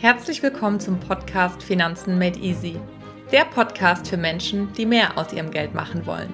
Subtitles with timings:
[0.00, 2.80] Herzlich willkommen zum Podcast Finanzen Made Easy.
[3.32, 6.32] Der Podcast für Menschen, die mehr aus ihrem Geld machen wollen.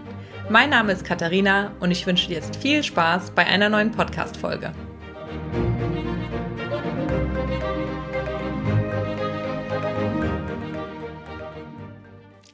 [0.48, 4.72] Mein Name ist Katharina und ich wünsche dir jetzt viel Spaß bei einer neuen Podcast-Folge.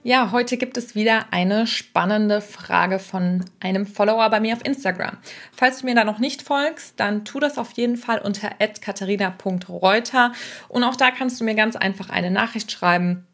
[0.05, 5.17] Ja, heute gibt es wieder eine spannende Frage von einem Follower bei mir auf Instagram.
[5.53, 8.50] Falls du mir da noch nicht folgst, dann tu das auf jeden Fall unter
[8.81, 10.32] katharina.reuter
[10.68, 13.29] und auch da kannst du mir ganz einfach eine Nachricht schreiben,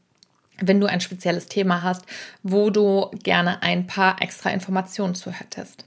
[0.61, 2.05] wenn du ein spezielles Thema hast,
[2.42, 5.87] wo du gerne ein paar extra Informationen zu hättest.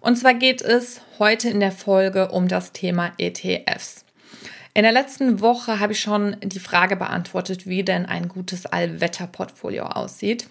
[0.00, 4.03] Und zwar geht es heute in der Folge um das Thema ETFs.
[4.76, 9.84] In der letzten Woche habe ich schon die Frage beantwortet, wie denn ein gutes Allwetterportfolio
[9.84, 10.48] aussieht.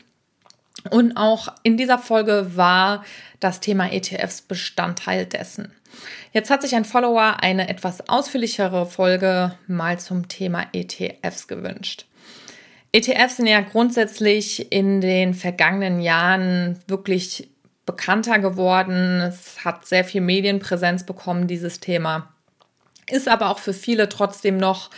[0.90, 3.04] Und auch in dieser Folge war
[3.42, 5.74] das Thema ETFs Bestandteil dessen.
[6.32, 12.06] Jetzt hat sich ein Follower eine etwas ausführlichere Folge mal zum Thema ETFs gewünscht.
[12.94, 17.50] ETFs sind ja grundsätzlich in den vergangenen Jahren wirklich
[17.86, 19.20] bekannter geworden.
[19.22, 22.33] Es hat sehr viel Medienpräsenz bekommen, dieses Thema
[23.10, 24.90] ist aber auch für viele trotzdem noch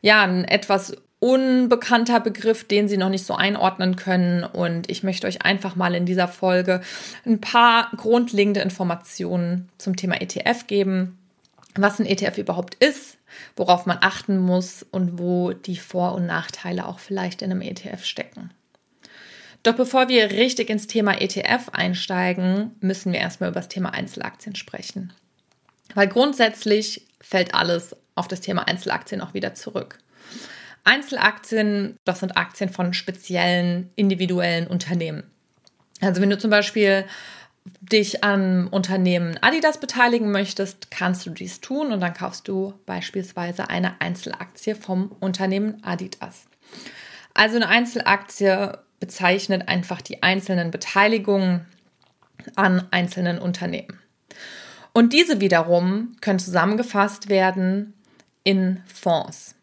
[0.00, 4.44] ja ein etwas unbekannter Begriff, den Sie noch nicht so einordnen können.
[4.44, 6.80] Und ich möchte euch einfach mal in dieser Folge
[7.26, 11.18] ein paar grundlegende Informationen zum Thema ETF geben,
[11.74, 13.18] was ein ETF überhaupt ist,
[13.56, 18.04] worauf man achten muss und wo die Vor- und Nachteile auch vielleicht in einem ETF
[18.04, 18.50] stecken.
[19.64, 24.54] Doch bevor wir richtig ins Thema ETF einsteigen, müssen wir erstmal über das Thema Einzelaktien
[24.54, 25.12] sprechen.
[25.94, 29.98] Weil grundsätzlich fällt alles auf das Thema Einzelaktien auch wieder zurück.
[30.84, 35.24] Einzelaktien, das sind Aktien von speziellen individuellen Unternehmen.
[36.00, 37.04] Also wenn du zum Beispiel
[37.80, 43.68] dich am Unternehmen Adidas beteiligen möchtest, kannst du dies tun und dann kaufst du beispielsweise
[43.68, 46.46] eine Einzelaktie vom Unternehmen Adidas.
[47.34, 51.66] Also eine Einzelaktie bezeichnet einfach die einzelnen Beteiligungen
[52.56, 53.97] an einzelnen Unternehmen.
[54.92, 57.94] Und diese wiederum können zusammengefasst werden
[58.44, 59.54] in Fonds.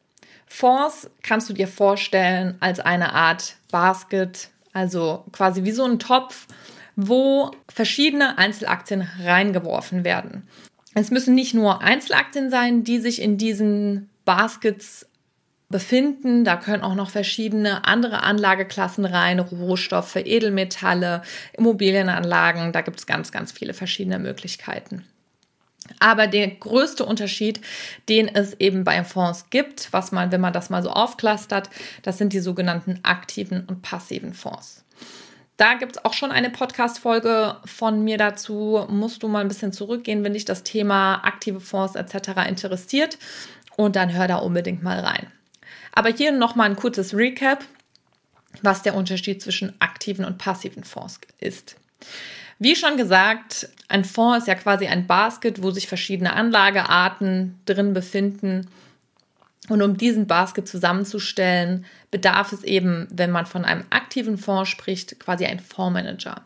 [0.47, 6.47] Fonds kannst du dir vorstellen als eine Art Basket, also quasi wie so ein Topf,
[6.95, 10.47] wo verschiedene Einzelaktien reingeworfen werden.
[10.93, 15.05] Es müssen nicht nur Einzelaktien sein, die sich in diesen Baskets
[15.69, 16.45] befinden.
[16.45, 21.21] Da können auch noch verschiedene andere Anlageklassen rein, Rohstoffe, Edelmetalle,
[21.53, 22.71] Immobilienanlagen.
[22.71, 25.03] Da gibt es ganz, ganz viele verschiedene Möglichkeiten.
[25.99, 27.61] Aber der größte Unterschied,
[28.09, 31.69] den es eben bei Fonds gibt, was man, wenn man das mal so aufklustert,
[32.01, 34.83] das sind die sogenannten aktiven und passiven Fonds.
[35.57, 38.85] Da gibt es auch schon eine Podcast-Folge von mir dazu.
[38.89, 42.47] Musst du mal ein bisschen zurückgehen, wenn dich das Thema aktive Fonds etc.
[42.47, 43.17] interessiert.
[43.77, 45.27] Und dann hör da unbedingt mal rein.
[45.93, 47.63] Aber hier nochmal ein kurzes Recap,
[48.61, 51.77] was der Unterschied zwischen aktiven und passiven Fonds ist.
[52.59, 57.93] Wie schon gesagt, ein Fonds ist ja quasi ein Basket, wo sich verschiedene Anlagearten drin
[57.93, 58.67] befinden.
[59.67, 65.19] Und um diesen Basket zusammenzustellen, bedarf es eben, wenn man von einem aktiven Fonds spricht,
[65.19, 66.41] quasi ein Fondsmanager.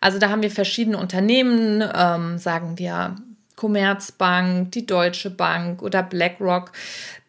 [0.00, 3.16] Also da haben wir verschiedene Unternehmen, ähm, sagen wir
[3.54, 6.72] Commerzbank, die Deutsche Bank oder BlackRock,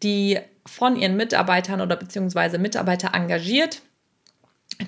[0.03, 3.81] die von ihren Mitarbeitern oder beziehungsweise Mitarbeiter engagiert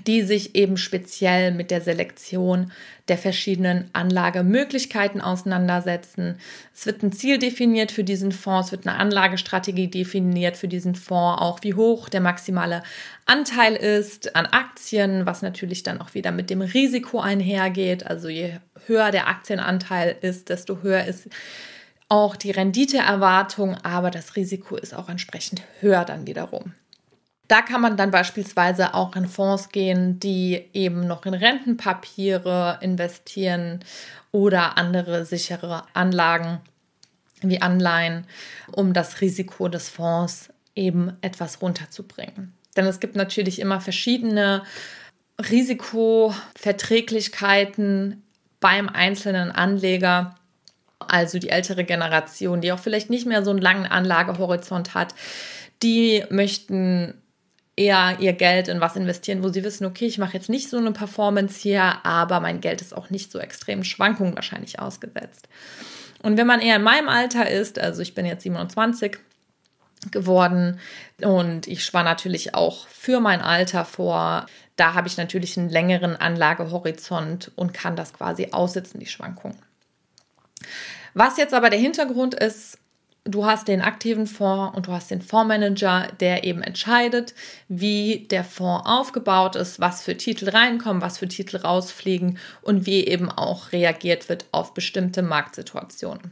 [0.05, 2.71] die sich eben speziell mit der Selektion
[3.07, 6.37] der verschiedenen Anlagemöglichkeiten auseinandersetzen.
[6.75, 10.93] Es wird ein Ziel definiert für diesen Fonds, es wird eine Anlagestrategie definiert für diesen
[10.93, 12.83] Fonds, auch wie hoch der maximale
[13.25, 18.05] Anteil ist an Aktien, was natürlich dann auch wieder mit dem Risiko einhergeht.
[18.05, 18.53] Also je
[18.85, 21.29] höher der Aktienanteil ist, desto höher ist
[22.09, 26.73] auch die Renditeerwartung, aber das Risiko ist auch entsprechend höher dann wiederum.
[27.49, 33.79] Da kann man dann beispielsweise auch in Fonds gehen, die eben noch in Rentenpapiere investieren
[34.31, 36.59] oder andere sichere Anlagen
[37.41, 38.27] wie Anleihen,
[38.71, 42.53] um das Risiko des Fonds eben etwas runterzubringen.
[42.77, 44.61] Denn es gibt natürlich immer verschiedene
[45.41, 48.21] Risikoverträglichkeiten
[48.59, 50.35] beim einzelnen Anleger.
[50.99, 55.15] Also die ältere Generation, die auch vielleicht nicht mehr so einen langen Anlagehorizont hat,
[55.81, 57.15] die möchten
[57.79, 60.77] eher ihr Geld in was investieren, wo sie wissen, okay, ich mache jetzt nicht so
[60.77, 65.47] eine Performance hier, aber mein Geld ist auch nicht so extrem Schwankungen wahrscheinlich ausgesetzt.
[66.21, 69.17] Und wenn man eher in meinem Alter ist, also ich bin jetzt 27
[70.11, 70.79] geworden
[71.21, 74.45] und ich spare natürlich auch für mein Alter vor,
[74.75, 79.57] da habe ich natürlich einen längeren Anlagehorizont und kann das quasi aussitzen, die Schwankungen.
[81.13, 82.77] Was jetzt aber der Hintergrund ist,
[83.29, 87.33] du hast den aktiven Fonds und du hast den Fondsmanager, der eben entscheidet,
[87.67, 93.05] wie der Fonds aufgebaut ist, was für Titel reinkommen, was für Titel rausfliegen und wie
[93.05, 96.31] eben auch reagiert wird auf bestimmte Marktsituationen.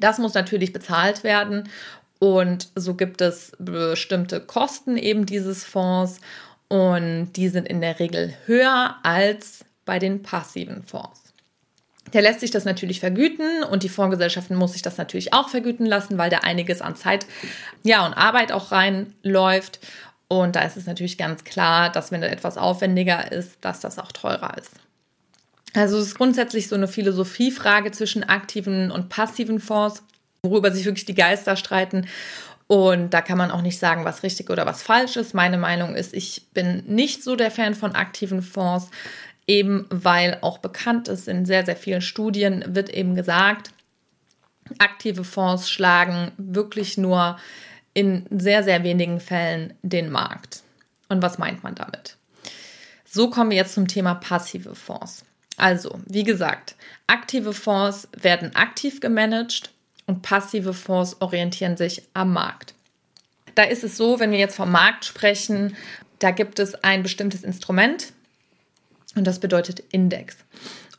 [0.00, 1.68] Das muss natürlich bezahlt werden
[2.18, 6.20] und so gibt es bestimmte Kosten eben dieses Fonds
[6.68, 11.23] und die sind in der Regel höher als bei den passiven Fonds.
[12.14, 15.84] Der lässt sich das natürlich vergüten und die Fondsgesellschaften muss sich das natürlich auch vergüten
[15.84, 17.26] lassen, weil da einiges an Zeit
[17.82, 19.80] ja, und Arbeit auch reinläuft.
[20.28, 23.98] Und da ist es natürlich ganz klar, dass wenn das etwas aufwendiger ist, dass das
[23.98, 24.70] auch teurer ist.
[25.74, 30.02] Also es ist grundsätzlich so eine Philosophiefrage zwischen aktiven und passiven Fonds,
[30.42, 32.06] worüber sich wirklich die Geister streiten.
[32.68, 35.34] Und da kann man auch nicht sagen, was richtig oder was falsch ist.
[35.34, 38.90] Meine Meinung ist, ich bin nicht so der Fan von aktiven Fonds
[39.46, 43.70] eben weil auch bekannt ist, in sehr, sehr vielen Studien wird eben gesagt,
[44.78, 47.38] aktive Fonds schlagen wirklich nur
[47.92, 50.62] in sehr, sehr wenigen Fällen den Markt.
[51.08, 52.16] Und was meint man damit?
[53.04, 55.24] So kommen wir jetzt zum Thema passive Fonds.
[55.56, 56.74] Also, wie gesagt,
[57.06, 59.70] aktive Fonds werden aktiv gemanagt
[60.06, 62.74] und passive Fonds orientieren sich am Markt.
[63.54, 65.76] Da ist es so, wenn wir jetzt vom Markt sprechen,
[66.18, 68.12] da gibt es ein bestimmtes Instrument,
[69.14, 70.36] und das bedeutet Index,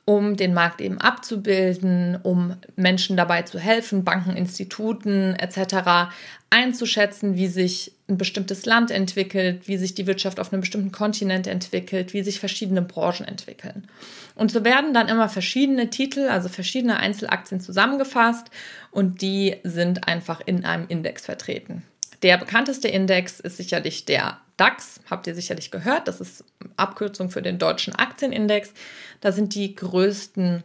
[0.06, 6.12] um den Markt eben abzubilden, um Menschen dabei zu helfen, Banken, Instituten etc.
[6.50, 11.48] einzuschätzen, wie sich ein bestimmtes Land entwickelt, wie sich die Wirtschaft auf einem bestimmten Kontinent
[11.48, 13.88] entwickelt, wie sich verschiedene Branchen entwickeln.
[14.36, 18.48] Und so werden dann immer verschiedene Titel, also verschiedene Einzelaktien zusammengefasst
[18.92, 21.84] und die sind einfach in einem Index vertreten.
[22.22, 26.08] Der bekannteste Index ist sicherlich der DAX, habt ihr sicherlich gehört.
[26.08, 26.44] Das ist
[26.78, 28.74] Abkürzung für den deutschen Aktienindex.
[29.22, 30.64] Da sind die größten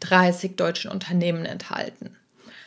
[0.00, 2.16] 30 deutschen Unternehmen enthalten.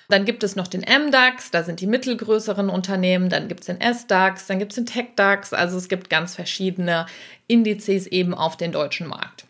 [0.10, 3.82] Dann gibt es noch den MDAX, da sind die mittelgrößeren Unternehmen, dann gibt es den
[3.82, 7.08] SDAX, dann gibt es den TechDAX, also es gibt ganz verschiedene
[7.48, 9.46] Indizes eben auf den deutschen Markt.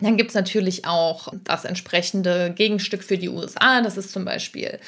[0.00, 3.80] Dann gibt es natürlich auch das entsprechende Gegenstück für die USA.
[3.80, 4.78] Das ist zum Beispiel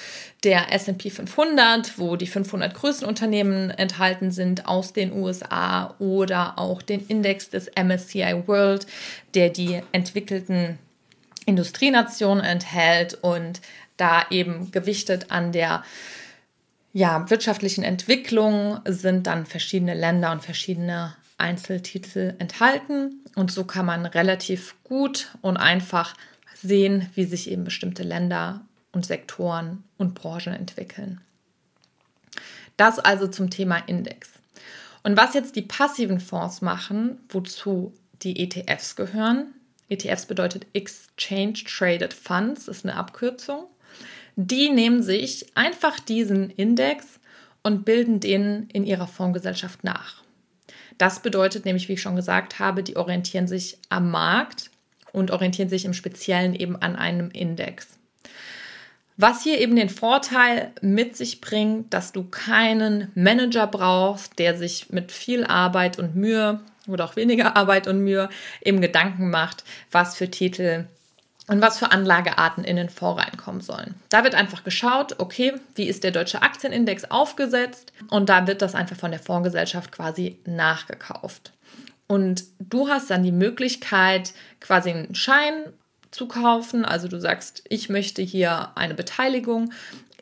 [0.44, 6.82] der SP 500, wo die 500 größten Unternehmen enthalten sind aus den USA oder auch
[6.82, 8.86] den Index des MSCI World,
[9.34, 10.78] der die entwickelten
[11.46, 13.62] Industrienationen enthält und
[13.96, 15.84] da eben gewichtet an der
[16.92, 24.04] ja, wirtschaftlichen Entwicklung sind dann verschiedene Länder und verschiedene Einzeltitel enthalten und so kann man
[24.06, 26.14] relativ gut und einfach
[26.54, 28.62] sehen, wie sich eben bestimmte Länder
[28.92, 31.20] und Sektoren und Branchen entwickeln.
[32.76, 34.30] Das also zum Thema Index.
[35.02, 37.92] Und was jetzt die passiven Fonds machen, wozu
[38.22, 39.54] die ETFs gehören,
[39.88, 43.64] ETFs bedeutet Exchange Traded Funds, ist eine Abkürzung,
[44.36, 47.06] die nehmen sich einfach diesen Index
[47.62, 50.22] und bilden den in ihrer Fondsgesellschaft nach.
[50.98, 54.70] Das bedeutet nämlich, wie ich schon gesagt habe, die orientieren sich am Markt
[55.12, 57.88] und orientieren sich im Speziellen eben an einem Index.
[59.16, 64.90] Was hier eben den Vorteil mit sich bringt, dass du keinen Manager brauchst, der sich
[64.90, 68.28] mit viel Arbeit und Mühe oder auch weniger Arbeit und Mühe
[68.62, 70.86] eben Gedanken macht, was für Titel
[71.48, 73.94] und was für Anlagearten in den Fonds reinkommen sollen.
[74.10, 78.74] Da wird einfach geschaut, okay, wie ist der deutsche Aktienindex aufgesetzt und da wird das
[78.74, 81.52] einfach von der Fondsgesellschaft quasi nachgekauft.
[82.06, 85.64] Und du hast dann die Möglichkeit, quasi einen Schein
[86.10, 86.84] zu kaufen.
[86.84, 89.72] Also du sagst, ich möchte hier eine Beteiligung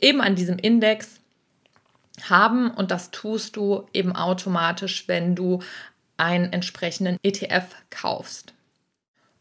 [0.00, 1.21] eben an diesem Index
[2.29, 5.61] haben und das tust du eben automatisch, wenn du
[6.17, 8.53] einen entsprechenden ETF kaufst.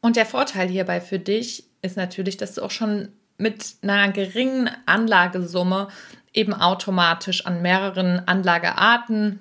[0.01, 4.69] Und der Vorteil hierbei für dich ist natürlich, dass du auch schon mit einer geringen
[4.85, 5.87] Anlagesumme
[6.33, 9.39] eben automatisch an mehreren Anlagearten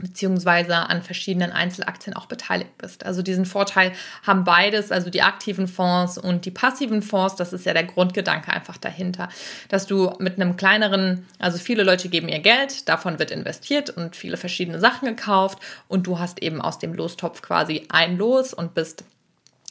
[0.00, 3.06] beziehungsweise an verschiedenen Einzelaktien auch beteiligt bist.
[3.06, 3.92] Also diesen Vorteil
[4.24, 7.36] haben beides, also die aktiven Fonds und die passiven Fonds.
[7.36, 9.28] Das ist ja der Grundgedanke einfach dahinter,
[9.68, 14.16] dass du mit einem kleineren, also viele Leute geben ihr Geld, davon wird investiert und
[14.16, 18.74] viele verschiedene Sachen gekauft und du hast eben aus dem Lostopf quasi ein Los und
[18.74, 19.04] bist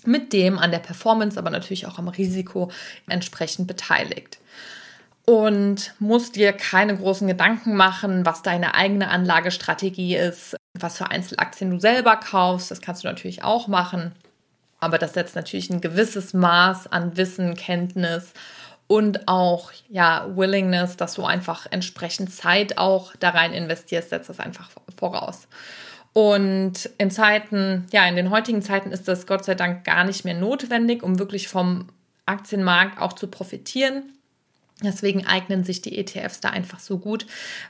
[0.07, 2.71] mit dem an der Performance, aber natürlich auch am Risiko
[3.07, 4.39] entsprechend beteiligt.
[5.25, 11.71] Und musst dir keine großen Gedanken machen, was deine eigene Anlagestrategie ist, was für Einzelaktien
[11.71, 12.71] du selber kaufst.
[12.71, 14.11] Das kannst du natürlich auch machen.
[14.81, 18.33] Aber das setzt natürlich ein gewisses Maß an Wissen, Kenntnis
[18.87, 24.39] und auch ja Willingness, dass du einfach entsprechend Zeit auch da rein investierst, setzt das
[24.39, 25.47] einfach voraus.
[26.13, 30.25] Und in Zeiten, ja, in den heutigen Zeiten ist das Gott sei Dank gar nicht
[30.25, 31.89] mehr notwendig, um wirklich vom
[32.27, 34.03] Aktienmarkt auch zu profitieren.
[34.83, 37.25] Deswegen eignen sich die ETFs da einfach so gut,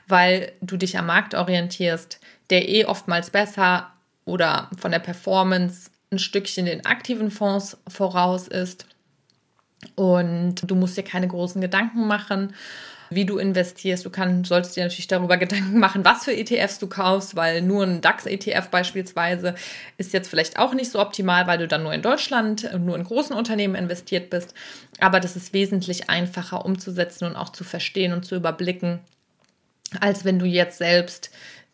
[0.08, 2.20] weil du dich am Markt orientierst,
[2.50, 3.90] der eh oftmals besser
[4.26, 8.86] oder von der Performance ein Stückchen den aktiven Fonds voraus ist.
[9.96, 12.54] Und du musst dir keine großen Gedanken machen
[13.14, 14.04] wie du investierst.
[14.04, 17.84] Du kann, solltest dir natürlich darüber Gedanken machen, was für ETFs du kaufst, weil nur
[17.84, 19.54] ein DAX-ETF beispielsweise
[19.98, 23.04] ist jetzt vielleicht auch nicht so optimal, weil du dann nur in Deutschland, nur in
[23.04, 24.54] großen Unternehmen investiert bist.
[25.00, 29.00] Aber das ist wesentlich einfacher umzusetzen und auch zu verstehen und zu überblicken,
[30.00, 31.30] als wenn du jetzt selbst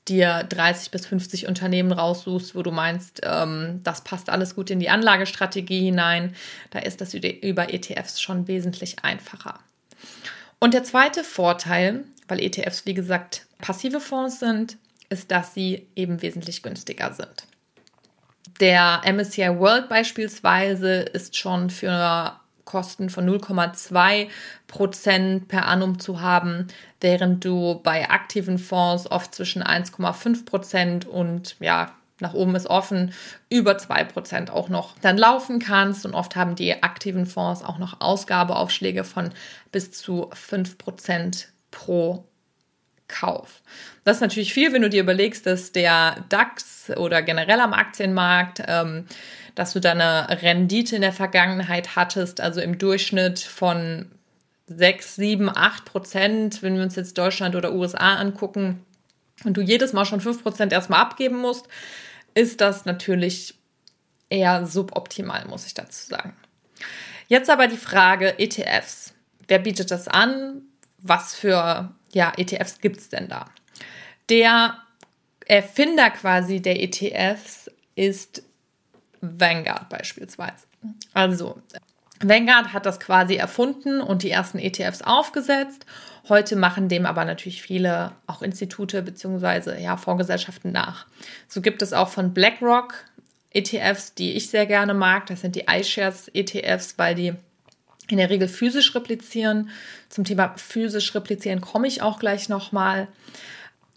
[0.08, 4.80] dir 30 bis 50 Unternehmen raussuchst, wo du meinst, ähm, das passt alles gut in
[4.80, 6.34] die Anlagestrategie hinein.
[6.70, 9.60] Da ist das über ETFs schon wesentlich einfacher.
[10.60, 14.76] Und der zweite Vorteil, weil ETFs, wie gesagt, passive Fonds sind,
[15.08, 17.46] ist, dass sie eben wesentlich günstiger sind.
[18.60, 24.28] Der MSCI World beispielsweise ist schon für Kosten von 0,2
[24.68, 26.68] Prozent per annum zu haben,
[27.00, 33.12] während du bei aktiven Fonds oft zwischen 1,5 Prozent und ja, nach oben ist offen,
[33.48, 36.04] über 2% auch noch dann laufen kannst.
[36.04, 39.30] Und oft haben die aktiven Fonds auch noch Ausgabeaufschläge von
[39.72, 42.24] bis zu 5% pro
[43.08, 43.62] Kauf.
[44.04, 48.62] Das ist natürlich viel, wenn du dir überlegst, dass der DAX oder generell am Aktienmarkt,
[48.66, 49.06] ähm,
[49.56, 54.10] dass du da eine Rendite in der Vergangenheit hattest, also im Durchschnitt von
[54.68, 58.84] 6, 7, 8 Prozent, wenn wir uns jetzt Deutschland oder USA angucken,
[59.44, 61.66] und du jedes Mal schon 5 Prozent erstmal abgeben musst,
[62.34, 63.54] ist das natürlich
[64.28, 66.36] eher suboptimal, muss ich dazu sagen.
[67.28, 69.14] Jetzt aber die Frage ETFs.
[69.48, 70.62] Wer bietet das an?
[70.98, 73.46] Was für ja, ETFs gibt es denn da?
[74.28, 74.78] Der
[75.46, 78.42] Erfinder quasi der ETFs ist
[79.20, 80.66] Vanguard beispielsweise.
[81.12, 81.60] Also
[82.20, 85.86] Vanguard hat das quasi erfunden und die ersten ETFs aufgesetzt.
[86.28, 89.82] Heute machen dem aber natürlich viele auch Institute bzw.
[89.82, 91.06] Ja, Fondsgesellschaften nach.
[91.48, 92.94] So gibt es auch von BlackRock
[93.52, 95.26] ETFs, die ich sehr gerne mag.
[95.26, 97.34] Das sind die iShares ETFs, weil die
[98.08, 99.70] in der Regel physisch replizieren.
[100.08, 103.08] Zum Thema physisch replizieren komme ich auch gleich nochmal.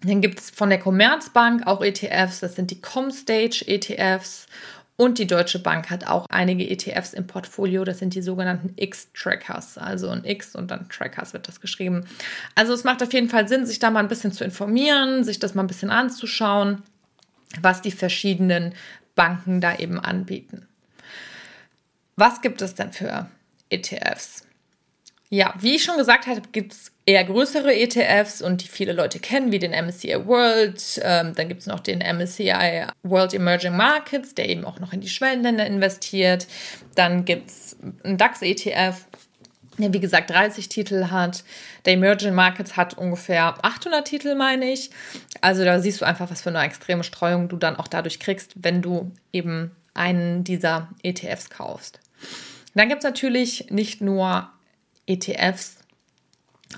[0.02, 4.48] Dann gibt es von der Commerzbank auch ETFs, das sind die Comstage ETFs
[4.96, 7.84] und die Deutsche Bank hat auch einige ETFs im Portfolio.
[7.84, 9.78] Das sind die sogenannten X-Trackers.
[9.80, 12.06] Also ein X und dann Trackers wird das geschrieben.
[12.54, 15.40] Also es macht auf jeden Fall Sinn, sich da mal ein bisschen zu informieren, sich
[15.40, 16.84] das mal ein bisschen anzuschauen,
[17.62, 18.74] was die verschiedenen
[19.16, 20.68] Banken da eben anbieten.
[22.16, 23.28] Was gibt es denn für
[23.70, 24.46] ETFs?
[25.34, 29.18] Ja, wie ich schon gesagt habe, gibt es eher größere ETFs und die viele Leute
[29.18, 31.02] kennen, wie den MSCI World.
[31.02, 35.02] Ähm, dann gibt es noch den MSCI World Emerging Markets, der eben auch noch in
[35.02, 36.46] die Schwellenländer investiert.
[36.94, 39.08] Dann gibt es einen DAX-ETF,
[39.80, 41.44] der wie gesagt 30 Titel hat.
[41.86, 44.92] Der Emerging Markets hat ungefähr 800 Titel, meine ich.
[45.42, 48.54] Also da siehst du einfach, was für eine extreme Streuung du dann auch dadurch kriegst,
[48.62, 52.00] wenn du eben einen dieser ETFs kaufst.
[52.76, 54.52] Dann gibt es natürlich nicht nur
[55.06, 55.78] ETFs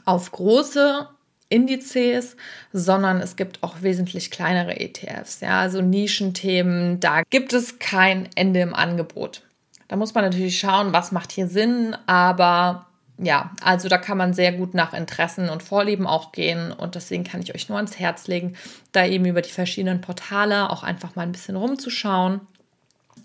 [0.05, 1.07] auf große
[1.49, 2.35] Indizes,
[2.73, 8.61] sondern es gibt auch wesentlich kleinere ETFs, ja, also Nischenthemen, da gibt es kein Ende
[8.61, 9.43] im Angebot.
[9.87, 14.33] Da muss man natürlich schauen, was macht hier Sinn, aber ja, also da kann man
[14.33, 17.99] sehr gut nach Interessen und Vorlieben auch gehen und deswegen kann ich euch nur ans
[17.99, 18.55] Herz legen,
[18.91, 22.41] da eben über die verschiedenen Portale auch einfach mal ein bisschen rumzuschauen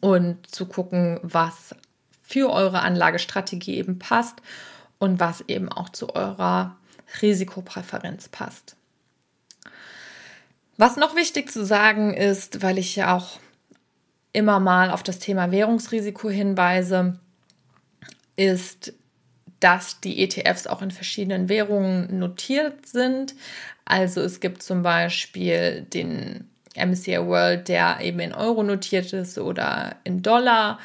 [0.00, 1.74] und zu gucken, was
[2.22, 4.36] für eure Anlagestrategie eben passt
[5.00, 6.76] und was eben auch zu eurer
[7.20, 8.76] Risikopräferenz passt.
[10.76, 13.40] Was noch wichtig zu sagen ist, weil ich ja auch
[14.32, 17.18] immer mal auf das Thema Währungsrisiko hinweise,
[18.36, 18.92] ist,
[19.58, 23.34] dass die ETFs auch in verschiedenen Währungen notiert sind.
[23.84, 29.96] Also es gibt zum Beispiel den MSCI World, der eben in Euro notiert ist oder
[30.04, 30.78] in Dollar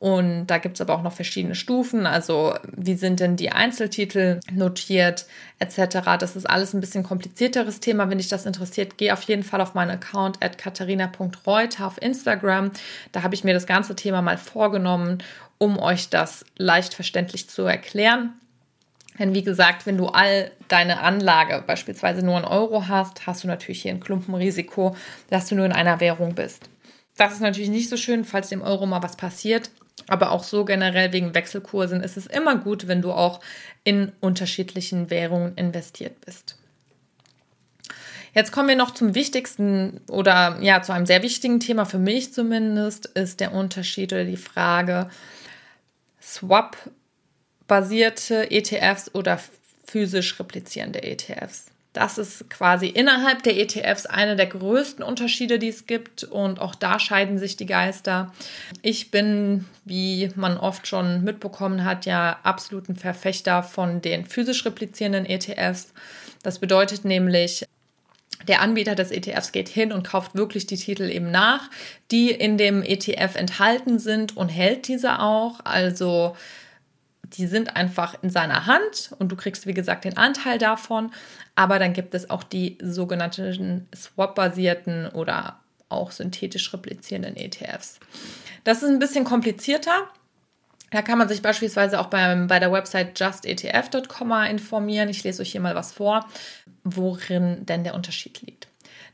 [0.00, 2.06] und da gibt es aber auch noch verschiedene Stufen.
[2.06, 5.26] Also wie sind denn die Einzeltitel notiert
[5.58, 5.98] etc.
[6.20, 8.08] Das ist alles ein bisschen komplizierteres Thema.
[8.08, 12.70] Wenn dich das interessiert, geh auf jeden Fall auf meinen Account at katharina.reuter auf Instagram.
[13.10, 15.18] Da habe ich mir das ganze Thema mal vorgenommen,
[15.58, 18.34] um euch das leicht verständlich zu erklären.
[19.18, 23.48] Denn wie gesagt, wenn du all deine Anlage beispielsweise nur in Euro hast, hast du
[23.48, 24.94] natürlich hier ein Klumpenrisiko,
[25.28, 26.70] dass du nur in einer Währung bist.
[27.16, 29.72] Das ist natürlich nicht so schön, falls dem Euro mal was passiert.
[30.06, 33.40] Aber auch so generell wegen Wechselkursen ist es immer gut, wenn du auch
[33.84, 36.56] in unterschiedlichen Währungen investiert bist.
[38.34, 42.32] Jetzt kommen wir noch zum wichtigsten oder ja, zu einem sehr wichtigen Thema für mich
[42.32, 45.10] zumindest, ist der Unterschied oder die Frage
[46.22, 49.40] Swap-basierte ETFs oder
[49.86, 51.70] physisch replizierende ETFs.
[51.92, 56.22] Das ist quasi innerhalb der ETFs einer der größten Unterschiede, die es gibt.
[56.22, 58.32] Und auch da scheiden sich die Geister.
[58.82, 64.64] Ich bin, wie man oft schon mitbekommen hat, ja absolut ein Verfechter von den physisch
[64.64, 65.92] replizierenden ETFs.
[66.42, 67.64] Das bedeutet nämlich,
[68.46, 71.70] der Anbieter des ETFs geht hin und kauft wirklich die Titel eben nach,
[72.10, 75.60] die in dem ETF enthalten sind und hält diese auch.
[75.64, 76.36] Also
[77.34, 81.12] die sind einfach in seiner Hand und du kriegst, wie gesagt, den Anteil davon.
[81.54, 87.98] Aber dann gibt es auch die sogenannten Swap-basierten oder auch synthetisch replizierenden ETFs.
[88.64, 90.08] Das ist ein bisschen komplizierter.
[90.90, 95.08] Da kann man sich beispielsweise auch beim, bei der Website justetf.com informieren.
[95.08, 96.26] Ich lese euch hier mal was vor,
[96.84, 98.68] worin denn der Unterschied liegt.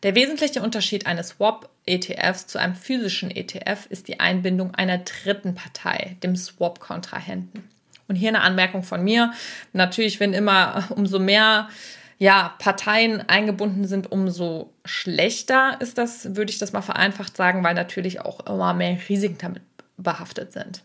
[0.05, 6.17] Der wesentliche Unterschied eines Swap-ETFs zu einem physischen ETF ist die Einbindung einer dritten Partei,
[6.23, 7.74] dem Swap-Kontrahenten.
[8.09, 9.33] Und hier eine Anmerkung von mir.
[9.73, 11.69] Natürlich, wenn immer umso mehr
[12.19, 17.75] ja, Parteien eingebunden sind, umso schlechter ist das, würde ich das mal vereinfacht sagen, weil
[17.75, 19.63] natürlich auch immer mehr Risiken damit
[19.97, 20.83] behaftet sind.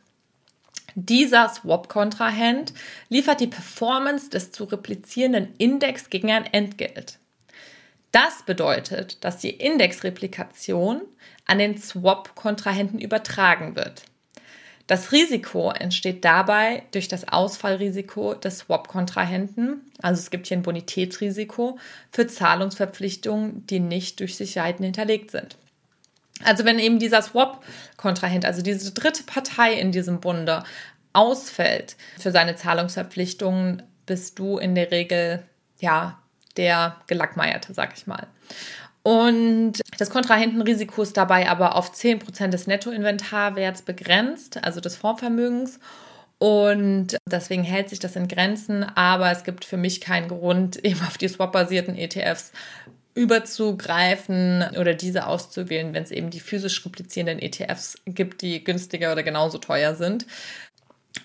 [0.96, 2.74] Dieser Swap-Kontrahent
[3.10, 7.20] liefert die Performance des zu replizierenden Index gegen ein Entgelt.
[8.12, 11.02] Das bedeutet, dass die Indexreplikation
[11.46, 14.04] an den Swap-Kontrahenten übertragen wird.
[14.89, 19.81] Das Risiko entsteht dabei durch das Ausfallrisiko des Swap-Kontrahenten.
[20.01, 21.77] Also es gibt hier ein Bonitätsrisiko
[22.12, 25.58] für Zahlungsverpflichtungen, die nicht durch Sicherheiten hinterlegt sind.
[26.43, 30.63] Also wenn eben dieser Swap-Kontrahent, also diese dritte Partei in diesem Bunde,
[31.13, 35.43] ausfällt für seine Zahlungsverpflichtungen, bist du in der Regel
[35.79, 36.17] ja
[36.58, 38.25] der Gelackmeierte, sag ich mal.
[39.03, 45.79] Und das Kontrahentenrisiko ist dabei aber auf 10% des Nettoinventarwerts begrenzt, also des Fondsvermögens.
[46.38, 51.01] Und deswegen hält sich das in Grenzen, aber es gibt für mich keinen Grund, eben
[51.01, 52.53] auf die swap-basierten ETFs
[53.13, 59.24] überzugreifen oder diese auszuwählen, wenn es eben die physisch replizierenden ETFs gibt, die günstiger oder
[59.24, 60.26] genauso teuer sind.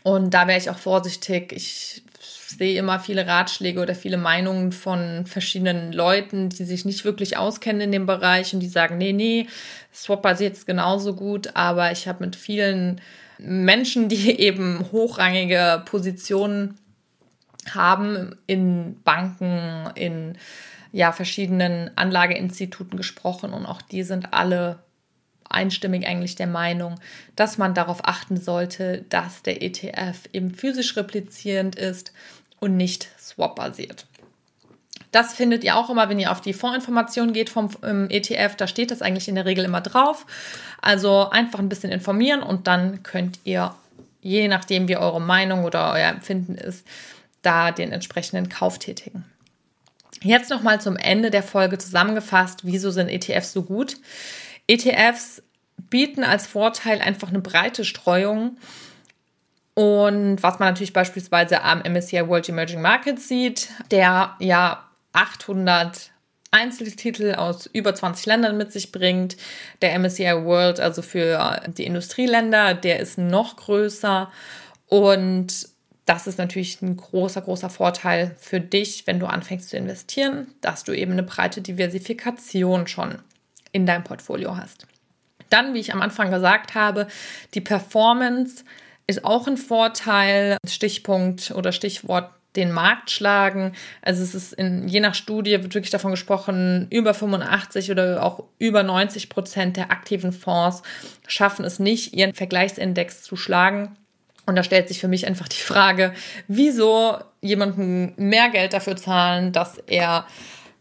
[0.02, 1.52] Und da wäre ich auch vorsichtig.
[1.52, 7.36] Ich sehe immer viele Ratschläge oder viele Meinungen von verschiedenen Leuten, die sich nicht wirklich
[7.36, 9.46] auskennen in dem Bereich und die sagen, nee, nee,
[9.92, 13.00] Swap basiert es genauso gut, aber ich habe mit vielen
[13.38, 16.78] Menschen, die eben hochrangige Positionen
[17.70, 20.38] haben in Banken, in
[20.92, 24.83] ja, verschiedenen Anlageinstituten gesprochen und auch die sind alle
[25.48, 27.00] einstimmig eigentlich der Meinung,
[27.36, 32.12] dass man darauf achten sollte, dass der ETF eben physisch replizierend ist
[32.60, 34.06] und nicht swap-basiert.
[35.12, 38.56] Das findet ihr auch immer, wenn ihr auf die Fondsinformationen geht vom ähm, ETF.
[38.56, 40.26] Da steht das eigentlich in der Regel immer drauf.
[40.80, 43.74] Also einfach ein bisschen informieren und dann könnt ihr,
[44.22, 46.84] je nachdem wie eure Meinung oder euer Empfinden ist,
[47.42, 49.24] da den entsprechenden Kauf tätigen.
[50.20, 53.98] Jetzt nochmal zum Ende der Folge zusammengefasst, wieso sind ETFs so gut?
[54.66, 55.42] ETFs
[55.90, 58.56] bieten als Vorteil einfach eine breite Streuung
[59.74, 66.12] und was man natürlich beispielsweise am MSCI World Emerging Markets sieht, der ja 800
[66.52, 69.36] Einzeltitel aus über 20 Ländern mit sich bringt.
[69.82, 74.30] Der MSCI World, also für die Industrieländer, der ist noch größer.
[74.86, 75.68] Und
[76.06, 80.84] das ist natürlich ein großer, großer Vorteil für dich, wenn du anfängst zu investieren, dass
[80.84, 83.18] du eben eine breite Diversifikation schon
[83.74, 84.86] in deinem Portfolio hast.
[85.50, 87.06] Dann, wie ich am Anfang gesagt habe,
[87.52, 88.64] die Performance
[89.06, 90.56] ist auch ein Vorteil.
[90.66, 93.72] Stichpunkt oder Stichwort den Markt schlagen.
[94.00, 98.44] Also es ist in, je nach Studie wird wirklich davon gesprochen, über 85 oder auch
[98.58, 100.82] über 90 Prozent der aktiven Fonds
[101.26, 103.96] schaffen es nicht, ihren Vergleichsindex zu schlagen.
[104.46, 106.12] Und da stellt sich für mich einfach die Frage,
[106.46, 110.26] wieso jemanden mehr Geld dafür zahlen, dass er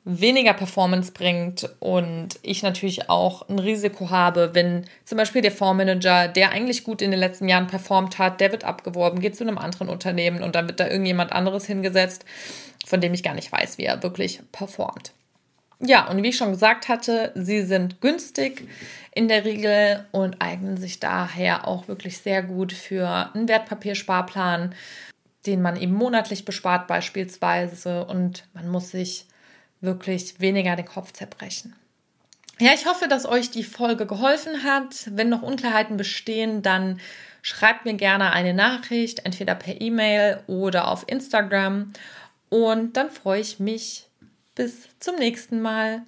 [0.05, 6.27] weniger Performance bringt und ich natürlich auch ein Risiko habe, wenn zum Beispiel der Fondsmanager,
[6.27, 9.57] der eigentlich gut in den letzten Jahren performt hat, der wird abgeworben, geht zu einem
[9.57, 12.25] anderen Unternehmen und dann wird da irgendjemand anderes hingesetzt,
[12.85, 15.13] von dem ich gar nicht weiß, wie er wirklich performt.
[15.79, 18.67] Ja, und wie ich schon gesagt hatte, sie sind günstig
[19.15, 24.75] in der Regel und eignen sich daher auch wirklich sehr gut für einen Wertpapiersparplan,
[25.45, 29.27] den man eben monatlich bespart beispielsweise und man muss sich
[29.83, 31.75] wirklich weniger den Kopf zerbrechen.
[32.59, 35.09] Ja, ich hoffe, dass euch die Folge geholfen hat.
[35.11, 36.99] Wenn noch Unklarheiten bestehen, dann
[37.41, 41.91] schreibt mir gerne eine Nachricht, entweder per E-Mail oder auf Instagram.
[42.49, 44.07] Und dann freue ich mich.
[44.55, 46.03] Bis zum nächsten Mal.